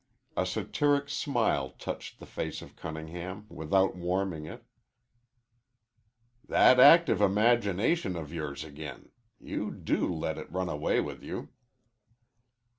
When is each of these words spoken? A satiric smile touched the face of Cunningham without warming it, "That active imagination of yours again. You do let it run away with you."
A 0.35 0.47
satiric 0.47 1.09
smile 1.09 1.69
touched 1.77 2.17
the 2.17 2.25
face 2.25 2.63
of 2.63 2.75
Cunningham 2.75 3.45
without 3.49 3.95
warming 3.95 4.47
it, 4.47 4.63
"That 6.47 6.79
active 6.79 7.21
imagination 7.21 8.15
of 8.15 8.33
yours 8.33 8.63
again. 8.63 9.11
You 9.39 9.69
do 9.69 10.11
let 10.11 10.39
it 10.39 10.51
run 10.51 10.69
away 10.69 11.01
with 11.01 11.21
you." 11.23 11.49